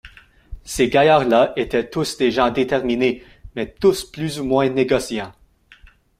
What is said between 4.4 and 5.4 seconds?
moins négociants.